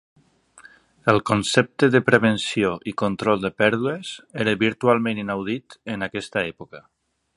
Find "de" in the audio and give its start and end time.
1.95-2.01, 3.45-3.51